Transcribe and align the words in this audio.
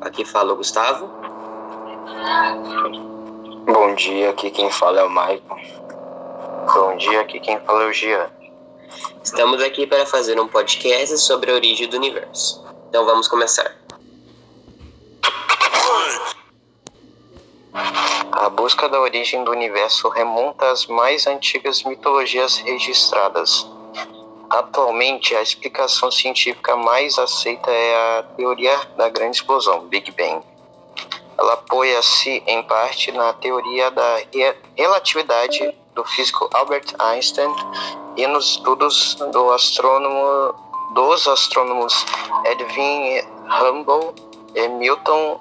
Aqui 0.00 0.24
fala 0.24 0.54
o 0.54 0.56
Gustavo. 0.56 1.06
Bom 3.66 3.94
dia, 3.94 4.30
aqui 4.30 4.50
quem 4.50 4.70
fala 4.70 5.00
é 5.00 5.04
o 5.04 5.10
Maicon. 5.10 5.56
Bom 6.74 6.96
dia, 6.96 7.20
aqui 7.20 7.38
quem 7.40 7.60
fala 7.60 7.82
é 7.82 7.86
o 7.86 7.92
Gian. 7.92 8.30
Estamos 9.22 9.62
aqui 9.62 9.86
para 9.86 10.06
fazer 10.06 10.40
um 10.40 10.48
podcast 10.48 11.18
sobre 11.18 11.50
a 11.50 11.54
origem 11.54 11.86
do 11.88 11.96
universo. 11.98 12.64
Então 12.88 13.04
vamos 13.04 13.28
começar. 13.28 13.76
A 18.32 18.48
busca 18.48 18.88
da 18.88 18.98
origem 18.98 19.44
do 19.44 19.50
universo 19.50 20.08
remonta 20.08 20.70
às 20.70 20.86
mais 20.86 21.26
antigas 21.26 21.82
mitologias 21.82 22.56
registradas. 22.56 23.66
Atualmente, 24.54 25.34
a 25.34 25.42
explicação 25.42 26.12
científica 26.12 26.76
mais 26.76 27.18
aceita 27.18 27.72
é 27.72 28.18
a 28.18 28.22
teoria 28.36 28.78
da 28.96 29.08
grande 29.08 29.38
explosão, 29.38 29.80
Big 29.86 30.12
Bang. 30.12 30.44
Ela 31.36 31.54
apoia-se 31.54 32.40
em 32.46 32.62
parte 32.62 33.10
na 33.10 33.32
teoria 33.32 33.90
da 33.90 34.22
relatividade 34.76 35.76
do 35.96 36.04
físico 36.04 36.48
Albert 36.54 36.94
Einstein 37.00 37.52
e 38.16 38.28
nos 38.28 38.50
estudos 38.50 39.16
do 39.32 39.50
astrônomo, 39.50 40.54
dos 40.94 41.26
astrônomos 41.26 42.06
Edwin 42.44 43.22
Hubble 43.48 44.14
e 44.54 44.68
Milton 44.68 45.40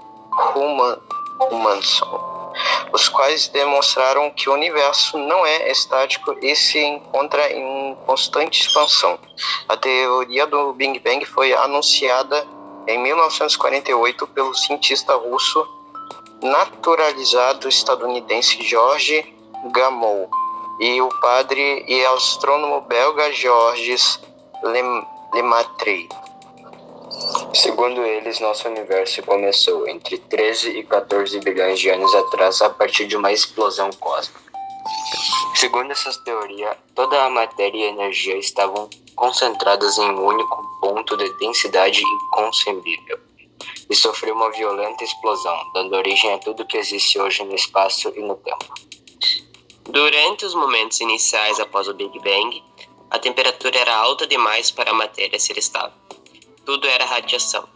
Humanson, 1.52 2.33
os 2.92 3.10
quais 3.10 3.48
demonstraram 3.48 4.32
que 4.32 4.50
o 4.50 4.54
universo 4.54 5.18
não 5.18 5.46
é 5.46 5.72
estático 5.72 6.36
e 6.42 6.56
se 6.56 6.80
encontra 6.80 7.52
em 7.52 7.96
constante 8.06 8.62
expansão. 8.62 9.18
A 9.68 9.78
teoria 9.78 10.46
do 10.46 10.74
Big 10.74 11.00
Bang 11.00 11.26
foi 11.26 11.54
anunciada 11.54 12.46
em 12.88 12.98
1948 13.00 14.28
pelo 14.28 14.54
cientista 14.54 15.16
russo 15.16 15.68
naturalizado 16.42 17.70
estadunidense 17.70 18.62
George 18.62 19.34
Gamow 19.72 20.30
e 20.80 21.02
o 21.02 21.10
padre 21.22 21.86
e 21.88 22.06
astrônomo 22.08 22.82
belga 22.82 23.32
Georges 23.32 24.20
Lemaitre. 25.34 26.10
Segundo 27.54 28.04
eles, 28.04 28.40
nosso 28.40 28.68
universo 28.68 29.22
começou 29.22 29.88
entre 29.88 30.18
13 30.18 30.80
e 30.80 30.84
14 30.84 31.40
bilhões 31.40 31.80
de 31.80 31.88
anos 31.88 32.14
atrás 32.16 32.60
a 32.64 32.70
partir 32.72 33.06
de 33.06 33.16
uma 33.16 33.32
explosão 33.32 33.92
cósmica. 34.00 34.42
Segundo 35.54 35.92
essa 35.92 36.12
teoria, 36.24 36.76
toda 36.96 37.24
a 37.24 37.30
matéria 37.30 37.78
e 37.78 37.86
a 37.86 37.90
energia 37.90 38.36
estavam 38.38 38.90
concentradas 39.16 40.00
em 40.00 40.10
um 40.10 40.26
único 40.26 40.64
ponto 40.82 41.16
de 41.16 41.32
densidade 41.38 42.02
inconcebível 42.02 43.20
e 43.88 43.96
sofreu 43.96 44.34
uma 44.34 44.52
violenta 44.52 45.04
explosão, 45.04 45.72
dando 45.76 45.96
origem 45.96 46.34
a 46.34 46.40
tudo 46.40 46.66
que 46.66 46.78
existe 46.78 47.20
hoje 47.20 47.44
no 47.44 47.54
espaço 47.54 48.12
e 48.16 48.20
no 48.20 48.36
tempo. 48.36 48.74
Durante 49.84 50.44
os 50.44 50.56
momentos 50.56 51.00
iniciais 51.02 51.60
após 51.60 51.88
o 51.88 51.94
Big 51.94 52.18
Bang, 52.20 52.64
a 53.12 53.20
temperatura 53.20 53.78
era 53.78 53.96
alta 53.96 54.26
demais 54.26 54.72
para 54.72 54.90
a 54.90 54.94
matéria 54.94 55.40
ser 55.40 55.56
estável. 55.60 56.03
Tudo 56.66 56.88
era 56.88 57.06
radiação. 57.06 57.68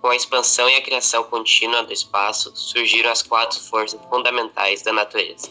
Com 0.00 0.08
a 0.08 0.16
expansão 0.16 0.68
e 0.68 0.76
a 0.76 0.82
criação 0.82 1.24
contínua 1.24 1.82
do 1.82 1.92
espaço, 1.92 2.52
surgiram 2.54 3.10
as 3.10 3.22
quatro 3.22 3.58
forças 3.60 4.00
fundamentais 4.08 4.82
da 4.82 4.92
natureza: 4.92 5.50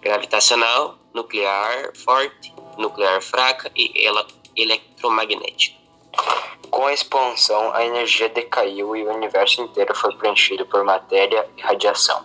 gravitacional, 0.00 0.96
nuclear 1.12 1.92
forte, 1.94 2.54
nuclear 2.78 3.20
fraca 3.20 3.70
e 3.76 4.08
eletromagnética. 4.56 5.76
Com 6.70 6.86
a 6.86 6.92
expansão, 6.92 7.74
a 7.74 7.84
energia 7.84 8.28
decaiu 8.30 8.96
e 8.96 9.04
o 9.04 9.14
universo 9.14 9.60
inteiro 9.60 9.94
foi 9.94 10.14
preenchido 10.16 10.64
por 10.66 10.82
matéria 10.84 11.48
e 11.56 11.60
radiação. 11.60 12.24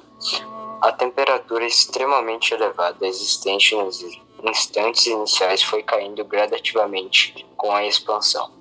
A 0.81 0.91
temperatura 0.91 1.65
extremamente 1.65 2.53
elevada 2.53 3.05
existente 3.05 3.75
nos 3.75 4.01
instantes 4.43 5.05
iniciais 5.05 5.61
foi 5.61 5.83
caindo 5.83 6.23
gradativamente 6.23 7.45
com 7.57 7.71
a 7.75 7.85
expansão. 7.85 8.51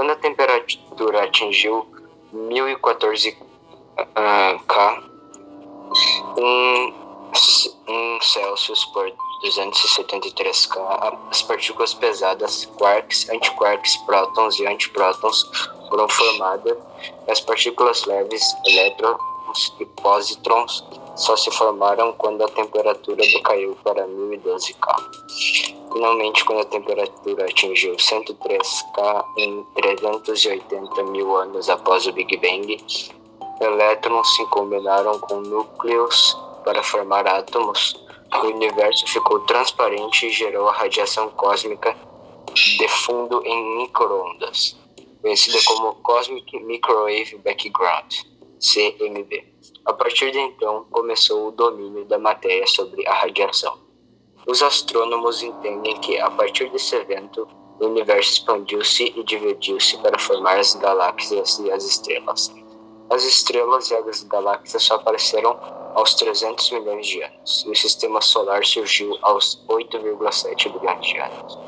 Quando 0.00 0.12
a 0.12 0.16
temperatura 0.16 1.24
atingiu 1.24 1.86
1014 2.32 3.36
uh, 3.98 4.58
K, 4.66 5.02
um, 6.38 6.94
um 7.86 8.18
Celsius 8.22 8.82
por 8.94 9.12
273 9.42 10.66
K, 10.68 11.18
as 11.30 11.42
partículas 11.42 11.92
pesadas, 11.92 12.64
quarks, 12.78 13.28
antiquarks, 13.28 13.98
prótons 14.06 14.58
e 14.58 14.66
antiprótons 14.66 15.42
foram 15.90 16.08
formadas, 16.08 16.78
e 17.28 17.30
as 17.30 17.40
partículas 17.40 18.02
leves, 18.06 18.56
elétrons 18.64 19.20
e 19.78 19.84
positrons 19.84 20.82
só 21.20 21.36
se 21.36 21.50
formaram 21.50 22.12
quando 22.14 22.42
a 22.42 22.48
temperatura 22.48 23.22
decaiu 23.22 23.76
para 23.84 24.06
1012 24.06 24.72
K. 24.74 25.10
Finalmente, 25.92 26.44
quando 26.46 26.60
a 26.60 26.64
temperatura 26.64 27.44
atingiu 27.44 27.98
103 27.98 28.82
K 28.94 29.24
em 29.36 29.62
380 29.74 31.02
mil 31.04 31.36
anos 31.36 31.68
após 31.68 32.06
o 32.06 32.12
Big 32.12 32.36
Bang, 32.38 32.78
elétrons 33.60 34.34
se 34.34 34.46
combinaram 34.46 35.18
com 35.20 35.40
núcleos 35.40 36.38
para 36.64 36.82
formar 36.82 37.26
átomos. 37.26 38.02
O 38.32 38.46
universo 38.46 39.06
ficou 39.06 39.40
transparente 39.40 40.26
e 40.26 40.30
gerou 40.30 40.68
a 40.68 40.72
radiação 40.72 41.28
cósmica 41.30 41.94
de 42.54 42.88
fundo 42.88 43.42
em 43.44 43.76
microondas, 43.76 44.78
conhecida 45.20 45.58
como 45.66 45.94
Cosmic 45.96 46.58
Microwave 46.60 47.36
Background, 47.44 48.14
CMB. 48.60 49.44
A 49.86 49.92
partir 49.92 50.30
de 50.30 50.38
então, 50.38 50.84
começou 50.90 51.48
o 51.48 51.50
domínio 51.50 52.04
da 52.04 52.18
matéria 52.18 52.66
sobre 52.66 53.06
a 53.08 53.14
radiação. 53.14 53.78
Os 54.46 54.62
astrônomos 54.62 55.42
entendem 55.42 55.98
que, 56.00 56.18
a 56.18 56.30
partir 56.30 56.70
desse 56.70 56.94
evento, 56.96 57.48
o 57.80 57.86
universo 57.86 58.32
expandiu-se 58.32 59.12
e 59.16 59.24
dividiu-se 59.24 59.96
para 59.98 60.18
formar 60.18 60.58
as 60.58 60.74
galáxias 60.74 61.58
e 61.58 61.70
as 61.70 61.84
estrelas. 61.84 62.54
As 63.08 63.24
estrelas 63.24 63.90
e 63.90 63.94
as 63.94 64.22
galáxias 64.24 64.82
só 64.82 64.94
apareceram 64.96 65.58
aos 65.94 66.14
300 66.14 66.70
milhões 66.72 67.06
de 67.06 67.22
anos, 67.22 67.64
e 67.66 67.70
o 67.70 67.74
sistema 67.74 68.20
solar 68.20 68.64
surgiu 68.64 69.16
aos 69.22 69.64
8,7 69.68 70.70
bilhões 70.72 71.06
de 71.06 71.18
anos. 71.18 71.58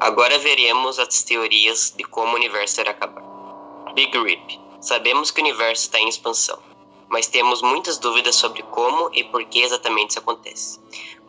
Agora 0.00 0.38
veremos 0.38 0.98
as 0.98 1.22
teorias 1.22 1.94
de 1.96 2.04
como 2.04 2.32
o 2.32 2.36
universo 2.36 2.80
irá 2.80 2.90
acabar. 2.90 3.22
Big 3.94 4.16
Rip. 4.18 4.61
Sabemos 4.82 5.30
que 5.30 5.40
o 5.40 5.44
universo 5.44 5.84
está 5.84 5.98
em 5.98 6.08
expansão 6.08 6.58
mas 7.12 7.26
temos 7.26 7.60
muitas 7.60 7.98
dúvidas 7.98 8.36
sobre 8.36 8.62
como 8.62 9.10
e 9.12 9.22
por 9.22 9.44
que 9.44 9.60
exatamente 9.60 10.12
isso 10.12 10.18
acontece. 10.18 10.80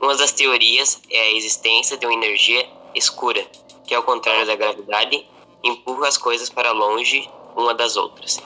Uma 0.02 0.16
das 0.16 0.32
teorias 0.32 1.02
é 1.10 1.20
a 1.20 1.32
existência 1.34 1.98
de 1.98 2.06
uma 2.06 2.14
energia 2.14 2.70
escura, 2.96 3.46
que, 3.86 3.94
ao 3.94 4.02
contrário 4.02 4.48
da 4.48 4.56
gravidade, 4.56 5.28
empurra 5.62 6.08
as 6.08 6.18
coisas 6.18 6.50
para 6.50 6.72
longe 6.72 7.30
uma 7.54 7.74
das 7.74 7.98
outras. 7.98 8.42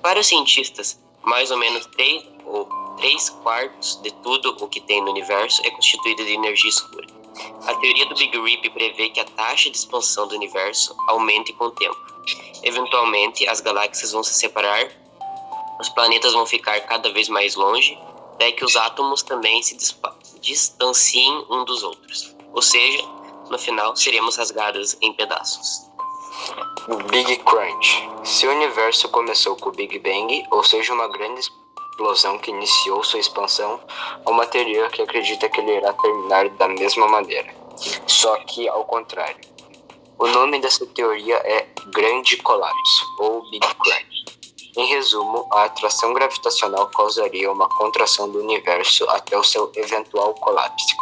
Para 0.00 0.20
os 0.20 0.26
cientistas, 0.26 0.98
mais 1.22 1.50
ou 1.50 1.58
menos 1.58 1.84
3 1.84 2.24
ou 2.46 2.66
3 2.96 3.28
quartos 3.42 4.00
de 4.00 4.10
tudo 4.22 4.56
o 4.58 4.66
que 4.66 4.80
tem 4.80 5.02
no 5.02 5.10
universo 5.10 5.60
é 5.66 5.70
constituído 5.70 6.24
de 6.24 6.32
energia 6.32 6.70
escura. 6.70 7.06
A 7.66 7.74
teoria 7.74 8.06
do 8.06 8.14
Big 8.14 8.38
Rip 8.40 8.70
prevê 8.70 9.10
que 9.10 9.20
a 9.20 9.26
taxa 9.26 9.68
de 9.68 9.76
expansão 9.76 10.26
do 10.26 10.34
universo 10.34 10.96
aumente 11.06 11.52
com 11.52 11.66
o 11.66 11.70
tempo. 11.70 12.11
Eventualmente, 12.62 13.46
as 13.48 13.60
galáxias 13.60 14.12
vão 14.12 14.22
se 14.22 14.34
separar 14.34 14.88
os 15.82 15.88
planetas 15.88 16.32
vão 16.32 16.46
ficar 16.46 16.80
cada 16.82 17.12
vez 17.12 17.28
mais 17.28 17.56
longe, 17.56 17.98
até 18.34 18.52
que 18.52 18.64
os 18.64 18.76
átomos 18.76 19.20
também 19.20 19.60
se 19.64 19.76
distanciem 20.40 21.44
um 21.50 21.64
dos 21.64 21.82
outros. 21.82 22.36
Ou 22.52 22.62
seja, 22.62 23.02
no 23.50 23.58
final 23.58 23.96
seremos 23.96 24.36
rasgados 24.36 24.96
em 25.00 25.12
pedaços. 25.12 25.90
Big 27.10 27.36
Crunch. 27.38 28.08
Se 28.22 28.46
o 28.46 28.52
universo 28.52 29.08
começou 29.08 29.56
com 29.56 29.70
o 29.70 29.72
Big 29.72 29.98
Bang, 29.98 30.46
ou 30.52 30.62
seja, 30.62 30.92
uma 30.92 31.08
grande 31.08 31.40
explosão 31.40 32.38
que 32.38 32.52
iniciou 32.52 33.02
sua 33.02 33.18
expansão, 33.18 33.80
há 34.24 34.30
uma 34.30 34.46
teoria 34.46 34.88
que 34.88 35.02
acredita 35.02 35.48
que 35.48 35.60
ele 35.60 35.78
irá 35.78 35.92
terminar 35.94 36.48
da 36.50 36.68
mesma 36.68 37.08
maneira, 37.08 37.52
só 38.06 38.36
que 38.44 38.68
ao 38.68 38.84
contrário. 38.84 39.51
O 40.22 40.28
nome 40.28 40.60
dessa 40.60 40.86
teoria 40.86 41.34
é 41.38 41.66
Grande 41.86 42.36
Colapso, 42.36 43.16
ou 43.18 43.42
Big 43.50 43.66
Crunch. 43.74 44.24
Em 44.76 44.86
resumo, 44.86 45.48
a 45.50 45.64
atração 45.64 46.14
gravitacional 46.14 46.86
causaria 46.90 47.50
uma 47.50 47.68
contração 47.68 48.30
do 48.30 48.38
universo 48.38 49.04
até 49.10 49.36
o 49.36 49.42
seu 49.42 49.72
eventual 49.74 50.32
colapso. 50.34 50.94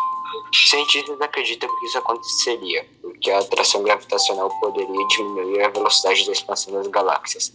Cientistas 0.55 1.20
acreditam 1.20 1.69
que 1.69 1.84
isso 1.84 1.99
aconteceria, 1.99 2.88
porque 3.02 3.31
a 3.31 3.40
atração 3.40 3.82
gravitacional 3.82 4.49
poderia 4.58 5.06
diminuir 5.08 5.64
a 5.64 5.69
velocidade 5.69 6.25
da 6.25 6.32
expansão 6.32 6.73
das 6.73 6.87
galáxias, 6.87 7.52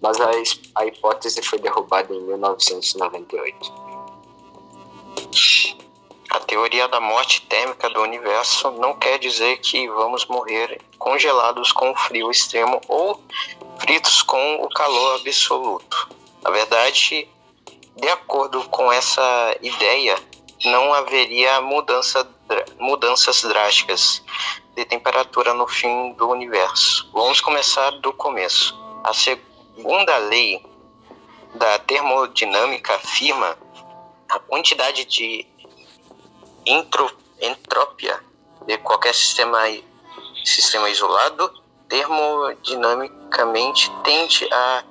mas 0.00 0.18
a, 0.18 0.30
a 0.76 0.86
hipótese 0.86 1.42
foi 1.42 1.58
derrubada 1.58 2.14
em 2.14 2.22
1998. 2.22 3.70
A 6.32 6.40
teoria 6.40 6.88
da 6.88 6.98
morte 6.98 7.42
térmica 7.42 7.90
do 7.90 8.00
universo 8.00 8.70
não 8.70 8.94
quer 8.94 9.18
dizer 9.18 9.58
que 9.58 9.86
vamos 9.86 10.24
morrer 10.24 10.80
congelados 10.98 11.72
com 11.72 11.90
o 11.90 11.94
frio 11.94 12.30
extremo 12.30 12.80
ou 12.88 13.22
fritos 13.78 14.22
com 14.22 14.54
o 14.64 14.68
calor 14.70 15.20
absoluto. 15.20 16.08
Na 16.40 16.48
verdade, 16.48 17.28
de 17.94 18.08
acordo 18.08 18.66
com 18.70 18.90
essa 18.90 19.54
ideia, 19.60 20.18
não 20.64 20.94
haveria 20.94 21.60
mudança, 21.60 22.26
mudanças 22.78 23.42
drásticas 23.42 24.24
de 24.74 24.86
temperatura 24.86 25.52
no 25.52 25.68
fim 25.68 26.14
do 26.14 26.30
universo. 26.30 27.10
Vamos 27.12 27.42
começar 27.42 27.90
do 28.00 28.10
começo. 28.10 28.74
A 29.04 29.12
segunda 29.12 30.16
lei 30.16 30.64
da 31.56 31.78
termodinâmica 31.80 32.94
afirma 32.94 33.54
a 34.30 34.38
quantidade 34.38 35.04
de 35.04 35.51
entrópia 36.66 38.20
de 38.66 38.78
qualquer 38.78 39.14
sistema, 39.14 39.60
sistema 40.44 40.88
isolado 40.88 41.52
termodinamicamente 41.88 43.90
tende 44.02 44.48
a 44.50 44.82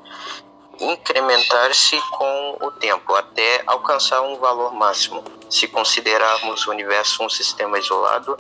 incrementar-se 0.80 2.00
com 2.12 2.58
o 2.62 2.72
tempo 2.72 3.16
até 3.16 3.64
alcançar 3.66 4.22
um 4.22 4.38
valor 4.38 4.74
máximo. 4.74 5.24
Se 5.50 5.68
considerarmos 5.68 6.68
o 6.68 6.70
universo 6.70 7.24
um 7.24 7.30
sistema 7.30 7.80
isolado, 7.80 8.38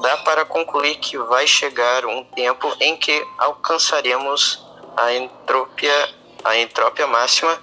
dá 0.00 0.16
para 0.18 0.44
concluir 0.44 0.94
que 0.96 1.18
vai 1.18 1.44
chegar 1.46 2.06
um 2.06 2.24
tempo 2.24 2.72
em 2.80 2.96
que 2.96 3.26
alcançaremos 3.38 4.64
a 4.96 5.12
entropia, 5.12 6.14
a 6.44 6.56
entrópia 6.56 7.08
máxima 7.08 7.60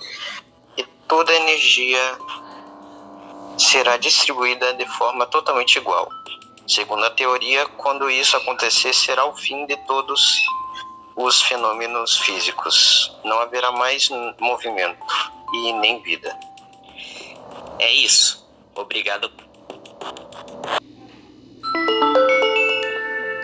e 0.75 0.83
toda 1.07 1.31
a 1.31 1.35
energia 1.35 2.17
será 3.57 3.97
distribuída 3.97 4.73
de 4.73 4.85
forma 4.85 5.25
totalmente 5.25 5.75
igual. 5.77 6.09
Segundo 6.67 7.03
a 7.05 7.09
teoria, 7.09 7.65
quando 7.77 8.09
isso 8.09 8.37
acontecer, 8.37 8.93
será 8.93 9.25
o 9.25 9.35
fim 9.35 9.65
de 9.65 9.75
todos 9.85 10.39
os 11.15 11.41
fenômenos 11.41 12.17
físicos. 12.19 13.11
Não 13.23 13.39
haverá 13.39 13.71
mais 13.71 14.09
movimento 14.39 15.05
e 15.53 15.73
nem 15.73 16.01
vida. 16.01 16.37
É 17.79 17.91
isso. 17.91 18.47
Obrigado. 18.75 19.31